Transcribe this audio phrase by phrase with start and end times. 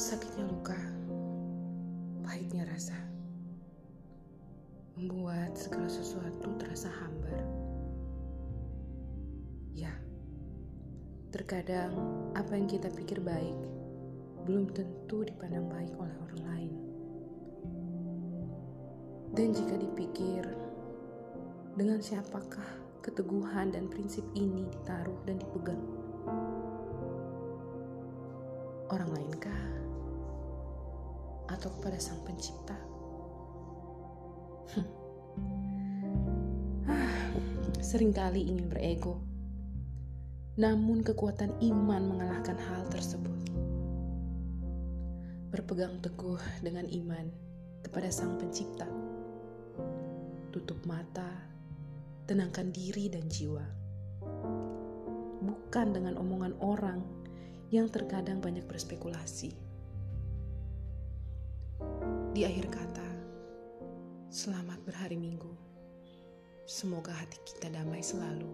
[0.00, 0.80] Sakitnya luka,
[2.24, 2.96] pahitnya rasa,
[4.96, 7.44] membuat segala sesuatu terasa hambar.
[9.76, 9.92] Ya,
[11.28, 11.92] terkadang
[12.32, 13.60] apa yang kita pikir baik
[14.48, 16.72] belum tentu dipandang baik oleh orang lain.
[19.36, 20.48] Dan jika dipikir,
[21.76, 22.72] dengan siapakah
[23.04, 25.84] keteguhan dan prinsip ini ditaruh dan dipegang?
[28.90, 29.29] Orang lain
[31.50, 32.78] atau kepada sang pencipta?
[36.86, 37.34] Ah,
[37.82, 39.18] sering kali ingin berego,
[40.58, 43.38] namun kekuatan iman mengalahkan hal tersebut.
[45.50, 47.26] Berpegang teguh dengan iman
[47.82, 48.86] kepada Sang Pencipta,
[50.54, 51.26] tutup mata,
[52.30, 53.66] tenangkan diri dan jiwa,
[55.42, 57.02] bukan dengan omongan orang
[57.74, 59.69] yang terkadang banyak berspekulasi.
[62.30, 63.10] Di akhir kata,
[64.30, 65.50] selamat berhari Minggu.
[66.62, 68.46] Semoga hati kita damai selalu.